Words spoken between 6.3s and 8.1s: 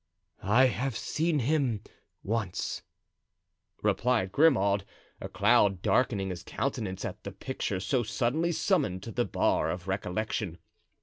his countenance at the picture so